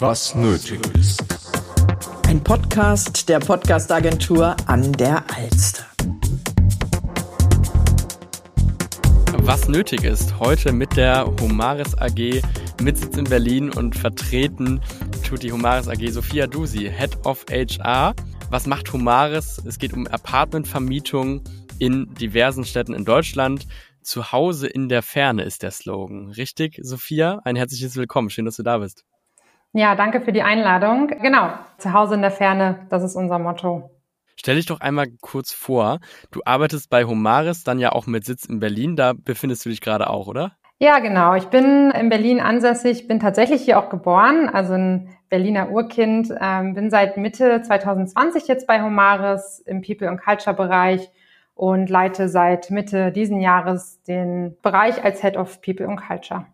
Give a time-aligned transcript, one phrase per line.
[0.00, 1.24] Was nötig ist.
[2.28, 5.86] Ein Podcast der Podcastagentur an der Alster.
[9.38, 12.42] Was nötig ist, heute mit der Humaris AG
[12.82, 14.80] mit Sitz in Berlin und vertreten
[15.26, 18.14] tut die Humaris AG Sophia Dusi, Head of HR.
[18.50, 19.60] Was macht Humaris?
[19.66, 21.42] Es geht um Apartmentvermietung
[21.78, 23.66] in diversen Städten in Deutschland.
[24.04, 26.30] Zuhause in der Ferne ist der Slogan.
[26.30, 27.40] Richtig, Sophia?
[27.44, 28.30] Ein herzliches Willkommen.
[28.30, 29.04] Schön, dass du da bist.
[29.72, 31.08] Ja, danke für die Einladung.
[31.08, 33.90] Genau, zu Hause in der Ferne, das ist unser Motto.
[34.36, 35.98] Stell dich doch einmal kurz vor.
[36.30, 38.94] Du arbeitest bei Homaris, dann ja auch mit Sitz in Berlin.
[38.94, 40.52] Da befindest du dich gerade auch, oder?
[40.78, 41.34] Ja, genau.
[41.34, 46.32] Ich bin in Berlin ansässig, bin tatsächlich hier auch geboren, also ein Berliner Urkind.
[46.40, 51.10] Ähm, bin seit Mitte 2020 jetzt bei Homaris im People and Culture Bereich
[51.54, 56.46] und leite seit Mitte diesen Jahres den Bereich als Head of People and Culture.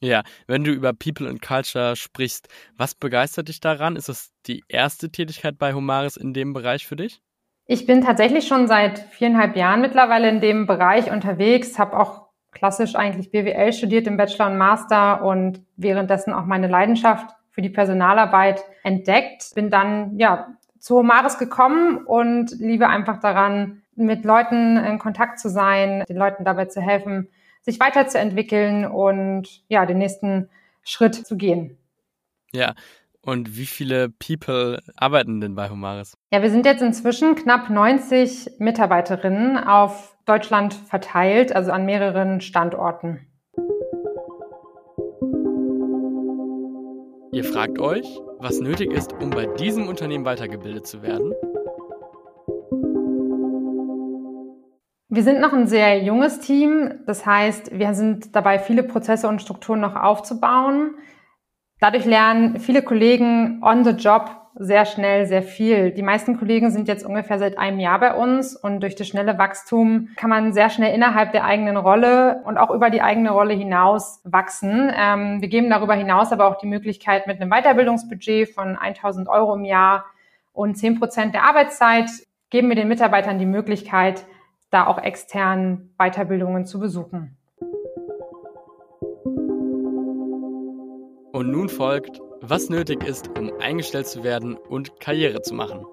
[0.00, 3.96] Ja, wenn du über People and Culture sprichst, was begeistert dich daran?
[3.96, 7.20] Ist das die erste Tätigkeit bei Humaris in dem Bereich für dich?
[7.66, 12.94] Ich bin tatsächlich schon seit viereinhalb Jahren mittlerweile in dem Bereich unterwegs, habe auch klassisch
[12.94, 18.62] eigentlich BWL studiert im Bachelor und Master und währenddessen auch meine Leidenschaft für die Personalarbeit
[18.84, 19.50] entdeckt.
[19.54, 25.48] Bin dann ja zu Humaris gekommen und liebe einfach daran, mit Leuten in Kontakt zu
[25.48, 27.28] sein, den Leuten dabei zu helfen,
[27.62, 30.48] sich weiterzuentwickeln und ja, den nächsten
[30.82, 31.76] Schritt zu gehen.
[32.52, 32.74] Ja.
[33.20, 36.16] Und wie viele People arbeiten denn bei Humaris?
[36.32, 43.26] Ja, wir sind jetzt inzwischen knapp 90 Mitarbeiterinnen auf Deutschland verteilt, also an mehreren Standorten.
[47.32, 48.06] Ihr fragt euch,
[48.38, 51.34] was nötig ist, um bei diesem Unternehmen weitergebildet zu werden?
[55.18, 57.00] Wir sind noch ein sehr junges Team.
[57.04, 60.94] Das heißt, wir sind dabei, viele Prozesse und Strukturen noch aufzubauen.
[61.80, 65.90] Dadurch lernen viele Kollegen on the job sehr schnell sehr viel.
[65.90, 69.38] Die meisten Kollegen sind jetzt ungefähr seit einem Jahr bei uns und durch das schnelle
[69.38, 73.54] Wachstum kann man sehr schnell innerhalb der eigenen Rolle und auch über die eigene Rolle
[73.54, 74.92] hinaus wachsen.
[74.96, 79.56] Ähm, wir geben darüber hinaus aber auch die Möglichkeit mit einem Weiterbildungsbudget von 1000 Euro
[79.56, 80.04] im Jahr
[80.52, 82.08] und 10 Prozent der Arbeitszeit
[82.50, 84.24] geben wir den Mitarbeitern die Möglichkeit,
[84.70, 87.36] da auch extern Weiterbildungen zu besuchen.
[91.32, 95.84] Und nun folgt, was nötig ist, um eingestellt zu werden und Karriere zu machen.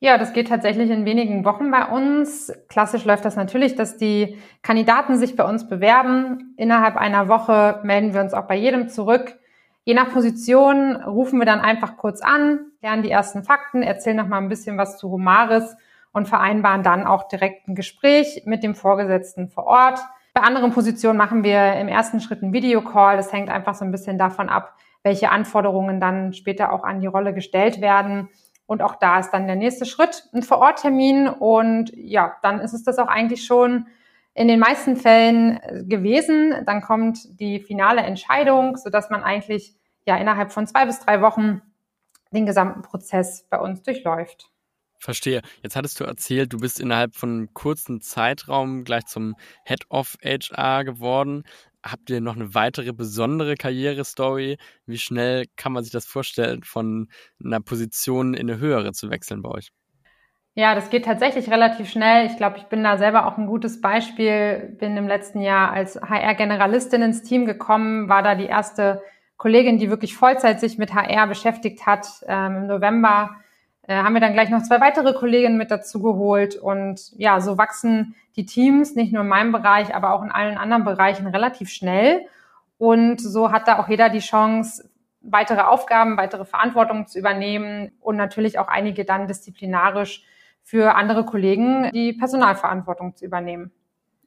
[0.00, 2.52] Ja, das geht tatsächlich in wenigen Wochen bei uns.
[2.68, 6.54] Klassisch läuft das natürlich, dass die Kandidaten sich bei uns bewerben.
[6.56, 9.38] Innerhalb einer Woche melden wir uns auch bei jedem zurück.
[9.84, 14.26] Je nach Position rufen wir dann einfach kurz an, lernen die ersten Fakten, erzählen noch
[14.26, 15.76] mal ein bisschen was zu Humaris
[16.12, 20.00] und vereinbaren dann auch direkt ein Gespräch mit dem Vorgesetzten vor Ort.
[20.34, 23.16] Bei anderen Positionen machen wir im ersten Schritt einen Videocall.
[23.16, 27.06] Das hängt einfach so ein bisschen davon ab, welche Anforderungen dann später auch an die
[27.06, 28.28] Rolle gestellt werden.
[28.66, 31.28] Und auch da ist dann der nächste Schritt ein Vororttermin.
[31.28, 33.86] Und ja, dann ist es das auch eigentlich schon
[34.34, 36.54] in den meisten Fällen gewesen.
[36.64, 39.74] Dann kommt die finale Entscheidung, sodass man eigentlich
[40.06, 41.60] ja innerhalb von zwei bis drei Wochen
[42.32, 44.50] den gesamten Prozess bei uns durchläuft.
[44.98, 45.42] Verstehe.
[45.62, 49.34] Jetzt hattest du erzählt, du bist innerhalb von einem kurzen Zeitraum gleich zum
[49.64, 51.42] Head of HR geworden.
[51.84, 54.58] Habt ihr noch eine weitere besondere Karrierestory?
[54.86, 57.08] Wie schnell kann man sich das vorstellen, von
[57.44, 59.72] einer Position in eine höhere zu wechseln bei euch?
[60.54, 62.26] Ja, das geht tatsächlich relativ schnell.
[62.26, 64.76] Ich glaube, ich bin da selber auch ein gutes Beispiel.
[64.78, 69.02] Bin im letzten Jahr als HR-Generalistin ins Team gekommen, war da die erste
[69.42, 72.06] Kollegin, die wirklich Vollzeit sich mit HR beschäftigt hat.
[72.28, 73.30] Ähm, Im November
[73.88, 76.54] äh, haben wir dann gleich noch zwei weitere Kolleginnen mit dazu geholt.
[76.54, 80.56] Und ja, so wachsen die Teams, nicht nur in meinem Bereich, aber auch in allen
[80.58, 82.20] anderen Bereichen relativ schnell.
[82.78, 84.88] Und so hat da auch jeder die Chance,
[85.22, 90.22] weitere Aufgaben, weitere Verantwortung zu übernehmen und natürlich auch einige dann disziplinarisch
[90.62, 93.72] für andere Kollegen die Personalverantwortung zu übernehmen.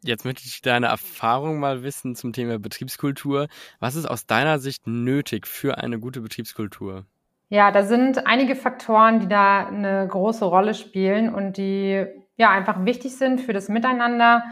[0.08, 3.48] Jetzt möchte ich deine Erfahrung mal wissen zum Thema Betriebskultur.
[3.80, 7.06] Was ist aus deiner Sicht nötig für eine gute Betriebskultur?
[7.50, 12.06] Ja, da sind einige Faktoren, die da eine große Rolle spielen und die
[12.38, 14.44] ja einfach wichtig sind für das Miteinander.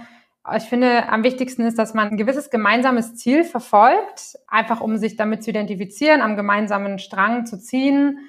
[0.55, 5.15] Ich finde, am wichtigsten ist, dass man ein gewisses gemeinsames Ziel verfolgt, einfach um sich
[5.15, 8.19] damit zu identifizieren, am gemeinsamen Strang zu ziehen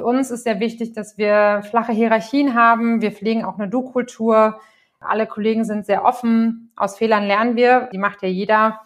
[0.00, 3.02] für uns ist sehr wichtig, dass wir flache Hierarchien haben.
[3.02, 4.58] Wir pflegen auch eine Du-Kultur.
[5.00, 6.70] Alle Kollegen sind sehr offen.
[6.76, 7.88] Aus Fehlern lernen wir.
[7.92, 8.80] Die macht ja jeder.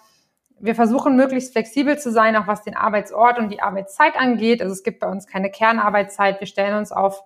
[0.61, 4.63] Wir versuchen möglichst flexibel zu sein, auch was den Arbeitsort und die Arbeitszeit angeht.
[4.63, 6.41] Also es gibt bei uns keine Kernarbeitszeit.
[6.41, 7.23] Wir stellen uns auf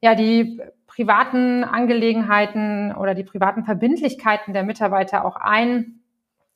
[0.00, 6.00] ja, die privaten Angelegenheiten oder die privaten Verbindlichkeiten der Mitarbeiter auch ein,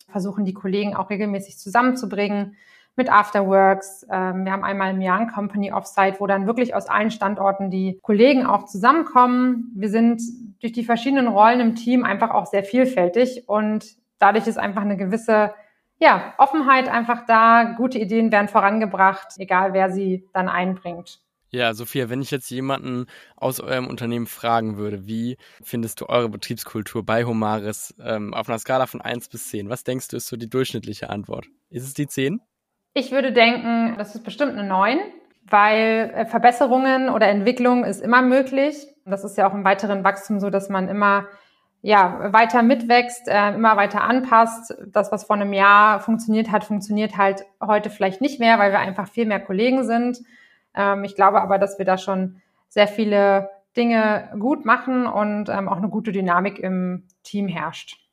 [0.09, 2.57] versuchen die Kollegen auch regelmäßig zusammenzubringen
[2.97, 4.07] mit Afterworks.
[4.11, 8.47] Ähm, wir haben einmal ein Company Offsite, wo dann wirklich aus allen Standorten die Kollegen
[8.47, 9.71] auch zusammenkommen.
[9.75, 10.23] Wir sind
[10.61, 13.87] durch die verschiedenen Rollen im Team einfach auch sehr vielfältig und
[14.19, 15.53] dadurch ist einfach eine gewisse
[15.99, 17.75] ja, Offenheit einfach da.
[17.77, 21.21] Gute Ideen werden vorangebracht, egal wer sie dann einbringt.
[21.51, 23.07] Ja, Sophia, wenn ich jetzt jemanden
[23.37, 28.59] aus eurem Unternehmen fragen würde, wie findest du eure Betriebskultur bei Humaris ähm, auf einer
[28.59, 29.69] Skala von 1 bis 10?
[29.69, 31.47] Was denkst du, ist so die durchschnittliche Antwort?
[31.71, 32.41] Ist es die 10?
[32.99, 34.99] Ich würde denken, das ist bestimmt eine 9,
[35.51, 38.89] weil äh, Verbesserungen oder Entwicklung ist immer möglich.
[39.05, 41.27] Das ist ja auch im weiteren Wachstum so, dass man immer
[41.83, 44.75] ja, weiter mitwächst, äh, immer weiter anpasst.
[44.87, 48.79] Das, was vor einem Jahr funktioniert hat, funktioniert halt heute vielleicht nicht mehr, weil wir
[48.79, 50.23] einfach viel mehr Kollegen sind.
[50.75, 52.41] Ähm, ich glaube aber, dass wir da schon
[52.71, 58.06] sehr viele Dinge gut machen und ähm, auch eine gute Dynamik im Team herrscht.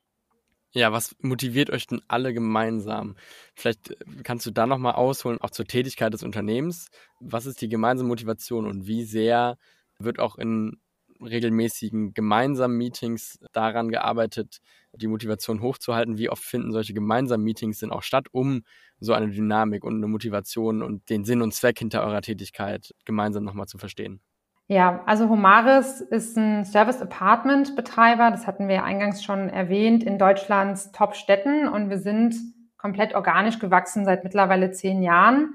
[0.76, 3.14] Ja, was motiviert euch denn alle gemeinsam?
[3.54, 6.88] Vielleicht äh, kannst du da nochmal ausholen, auch zur Tätigkeit des Unternehmens.
[7.20, 9.56] Was ist die gemeinsame Motivation und wie sehr
[9.98, 10.80] wird auch in
[11.20, 14.58] regelmäßigen gemeinsamen Meetings daran gearbeitet,
[14.92, 16.18] die Motivation hochzuhalten?
[16.18, 18.64] Wie oft finden solche gemeinsamen Meetings denn auch statt, um
[18.98, 23.44] so eine Dynamik und eine Motivation und den Sinn und Zweck hinter eurer Tätigkeit gemeinsam
[23.44, 24.20] nochmal zu verstehen?
[24.66, 28.30] Ja, also Homaris ist ein Service Apartment Betreiber.
[28.30, 32.34] Das hatten wir eingangs schon erwähnt in Deutschlands Top-Städten und wir sind
[32.78, 35.54] komplett organisch gewachsen seit mittlerweile zehn Jahren.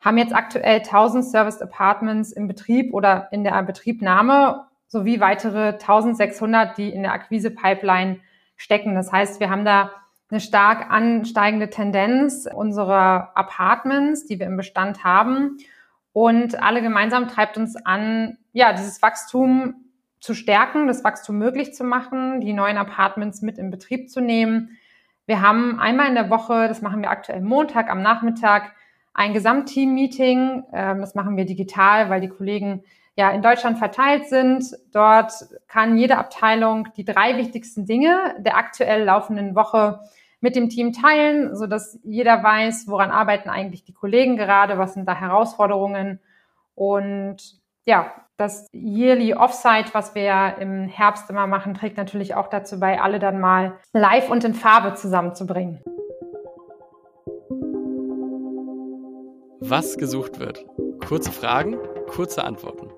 [0.00, 6.78] Haben jetzt aktuell 1000 Service Apartments im Betrieb oder in der Betriebnahme sowie weitere 1600,
[6.78, 8.20] die in der Akquise Pipeline
[8.54, 8.94] stecken.
[8.94, 9.90] Das heißt, wir haben da
[10.30, 15.58] eine stark ansteigende Tendenz unserer Apartments, die wir im Bestand haben.
[16.12, 19.74] Und alle gemeinsam treibt uns an, ja, dieses Wachstum
[20.20, 24.78] zu stärken, das Wachstum möglich zu machen, die neuen Apartments mit in Betrieb zu nehmen.
[25.26, 28.72] Wir haben einmal in der Woche, das machen wir aktuell Montag am Nachmittag,
[29.12, 30.64] ein Gesamtteam-Meeting.
[30.72, 32.84] Ähm, das machen wir digital, weil die Kollegen
[33.16, 34.64] ja in Deutschland verteilt sind.
[34.92, 35.32] Dort
[35.66, 40.00] kann jede Abteilung die drei wichtigsten Dinge der aktuell laufenden Woche
[40.40, 44.94] mit dem Team teilen, so dass jeder weiß, woran arbeiten eigentlich die Kollegen gerade, was
[44.94, 46.20] sind da Herausforderungen
[46.74, 52.80] und ja, das Yearly Offsite, was wir im Herbst immer machen, trägt natürlich auch dazu
[52.80, 55.82] bei, alle dann mal live und in Farbe zusammenzubringen.
[59.60, 60.64] Was gesucht wird.
[61.06, 61.78] Kurze Fragen,
[62.08, 62.90] kurze Antworten.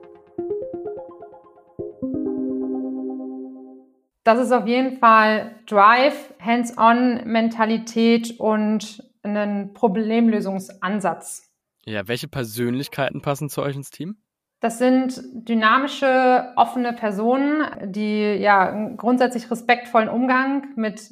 [4.26, 11.48] das ist auf jeden Fall Drive, Hands-on-Mentalität und einen Problemlösungsansatz.
[11.84, 14.16] Ja, welche Persönlichkeiten passen zu euch ins Team?
[14.60, 21.10] Das sind dynamische, offene Personen, die ja einen grundsätzlich respektvollen Umgang mit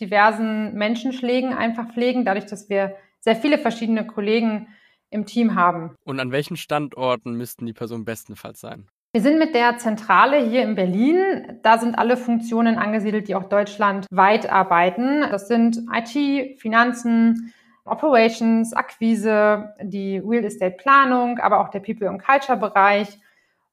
[0.00, 4.68] diversen Menschenschlägen einfach pflegen, dadurch, dass wir sehr viele verschiedene Kollegen
[5.10, 5.94] im Team haben.
[6.04, 8.88] Und an welchen Standorten müssten die Personen bestenfalls sein?
[9.12, 11.60] Wir sind mit der Zentrale hier in Berlin.
[11.62, 15.20] Da sind alle Funktionen angesiedelt, die auch deutschlandweit arbeiten.
[15.20, 17.54] Das sind IT, Finanzen,
[17.84, 23.18] Operations, Akquise, die Real Estate Planung, aber auch der People und Culture Bereich.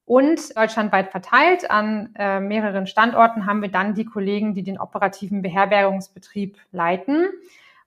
[0.05, 5.41] Und deutschlandweit verteilt an äh, mehreren Standorten haben wir dann die Kollegen, die den operativen
[5.41, 7.29] Beherbergungsbetrieb leiten.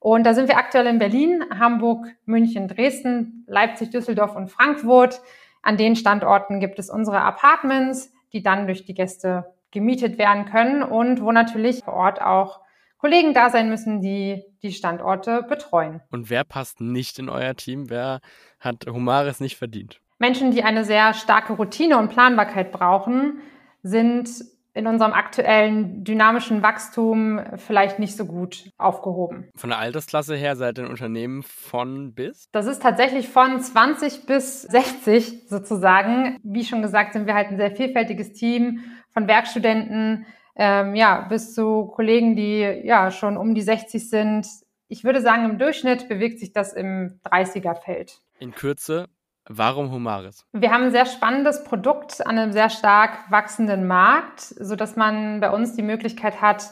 [0.00, 5.20] Und da sind wir aktuell in Berlin, Hamburg, München, Dresden, Leipzig, Düsseldorf und Frankfurt.
[5.62, 10.82] An den Standorten gibt es unsere Apartments, die dann durch die Gäste gemietet werden können
[10.82, 12.60] und wo natürlich vor Ort auch
[13.04, 16.00] Kollegen da sein müssen, die die Standorte betreuen.
[16.10, 17.90] Und wer passt nicht in euer Team?
[17.90, 18.20] Wer
[18.58, 20.00] hat Humaris nicht verdient?
[20.18, 23.42] Menschen, die eine sehr starke Routine und Planbarkeit brauchen,
[23.82, 24.30] sind
[24.72, 29.50] in unserem aktuellen dynamischen Wachstum vielleicht nicht so gut aufgehoben.
[29.54, 32.48] Von der Altersklasse her seid ihr ein Unternehmen von bis?
[32.52, 36.38] Das ist tatsächlich von 20 bis 60 sozusagen.
[36.42, 38.80] Wie schon gesagt, sind wir halt ein sehr vielfältiges Team
[39.12, 40.24] von Werkstudenten
[40.56, 44.46] ähm, ja, bis zu Kollegen, die ja schon um die 60 sind.
[44.88, 48.20] Ich würde sagen, im Durchschnitt bewegt sich das im 30er-Feld.
[48.38, 49.08] In Kürze,
[49.46, 50.46] Warum Humaris?
[50.52, 55.40] Wir haben ein sehr spannendes Produkt an einem sehr stark wachsenden Markt, so dass man
[55.40, 56.70] bei uns die Möglichkeit hat,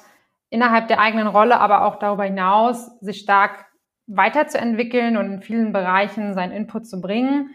[0.49, 3.67] innerhalb der eigenen Rolle, aber auch darüber hinaus, sich stark
[4.07, 7.51] weiterzuentwickeln und in vielen Bereichen seinen Input zu bringen.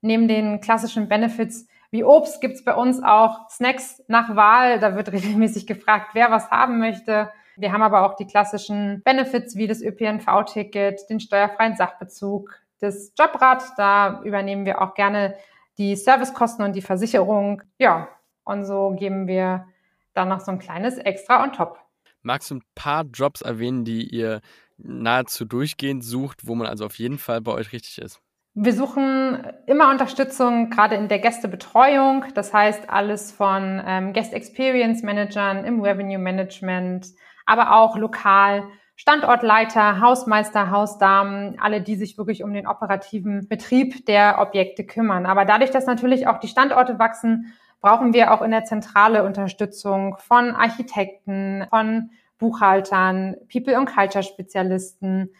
[0.00, 4.80] Neben den klassischen Benefits wie Obst gibt es bei uns auch Snacks nach Wahl.
[4.80, 7.30] Da wird regelmäßig gefragt, wer was haben möchte.
[7.56, 13.62] Wir haben aber auch die klassischen Benefits wie das ÖPNV-Ticket, den steuerfreien Sachbezug, das Jobrad.
[13.76, 15.36] Da übernehmen wir auch gerne
[15.76, 17.62] die Servicekosten und die Versicherung.
[17.78, 18.08] Ja,
[18.44, 19.66] Und so geben wir
[20.14, 21.78] dann noch so ein kleines Extra on top.
[22.22, 24.40] Magst du ein paar Jobs erwähnen, die ihr
[24.78, 28.22] nahezu durchgehend sucht, wo man also auf jeden Fall bei euch richtig ist?
[28.54, 32.26] Wir suchen immer Unterstützung, gerade in der Gästebetreuung.
[32.34, 37.06] Das heißt, alles von ähm, Guest Experience Managern im Revenue Management,
[37.46, 44.38] aber auch lokal Standortleiter, Hausmeister, Hausdamen, alle, die sich wirklich um den operativen Betrieb der
[44.38, 45.24] Objekte kümmern.
[45.24, 50.18] Aber dadurch, dass natürlich auch die Standorte wachsen, brauchen wir auch in der Zentrale Unterstützung
[50.18, 55.30] von Architekten, von Buchhaltern, People- und Culture-Spezialisten,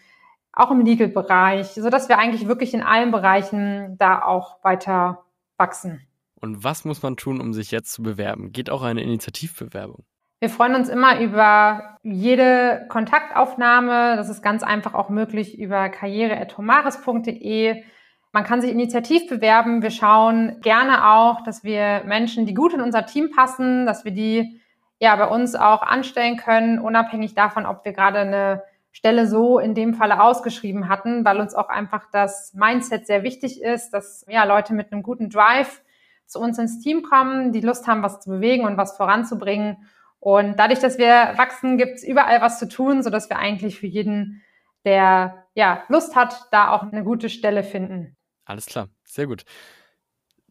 [0.53, 5.25] auch im Legal-Bereich, sodass wir eigentlich wirklich in allen Bereichen da auch weiter
[5.57, 6.07] wachsen.
[6.41, 8.53] Und was muss man tun, um sich jetzt zu bewerben?
[8.53, 10.05] Geht auch eine Initiativbewerbung?
[10.41, 14.17] Wir freuen uns immer über jede Kontaktaufnahme.
[14.17, 17.85] Das ist ganz einfach auch möglich über karriere.homaris.de.
[18.33, 19.83] Man kann sich initiativ bewerben.
[19.83, 24.11] Wir schauen gerne auch, dass wir Menschen, die gut in unser Team passen, dass wir
[24.11, 24.61] die
[24.99, 29.75] ja bei uns auch anstellen können, unabhängig davon, ob wir gerade eine Stelle so in
[29.75, 34.45] dem Falle ausgeschrieben hatten, weil uns auch einfach das Mindset sehr wichtig ist, dass ja
[34.45, 35.83] Leute mit einem guten Drive
[36.27, 39.79] zu uns ins Team kommen, die Lust haben, was zu bewegen und was voranzubringen
[40.25, 43.89] und dadurch, dass wir wachsen, gibt es überall was zu tun, sodass wir eigentlich für
[43.89, 44.41] jeden,
[44.85, 48.17] der ja Lust hat, da auch eine gute Stelle finden.
[48.45, 49.45] Alles klar, sehr gut.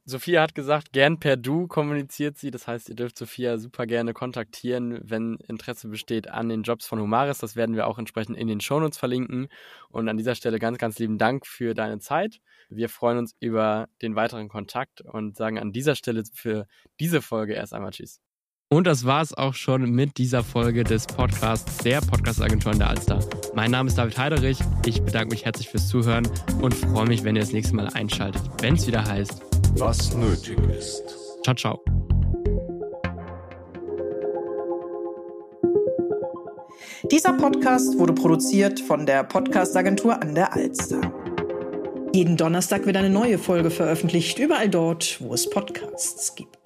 [0.04, 2.50] Sophia hat gesagt, gern per Du kommuniziert sie.
[2.50, 7.00] Das heißt, ihr dürft Sophia super gerne kontaktieren, wenn Interesse besteht an den Jobs von
[7.00, 7.38] Humaris.
[7.38, 9.48] Das werden wir auch entsprechend in den Shownotes verlinken.
[9.90, 12.40] Und an dieser Stelle ganz, ganz lieben Dank für deine Zeit.
[12.70, 16.66] Wir freuen uns über den weiteren Kontakt und sagen an dieser Stelle für
[17.00, 18.22] diese Folge erst einmal Tschüss.
[18.70, 23.20] Und das war es auch schon mit dieser Folge des Podcasts der Podcast-Agentur der Alster.
[23.54, 24.60] Mein Name ist David Heiderich.
[24.86, 26.26] Ich bedanke mich herzlich fürs Zuhören
[26.62, 30.58] und freue mich, wenn ihr das nächste Mal einschaltet, wenn es wieder heißt, was nötig
[30.78, 31.04] ist.
[31.44, 31.84] Ciao, ciao.
[37.12, 41.02] Dieser Podcast wurde produziert von der Podcast-Agentur an der Alster.
[42.14, 46.61] Jeden Donnerstag wird eine neue Folge veröffentlicht, überall dort, wo es Podcasts gibt.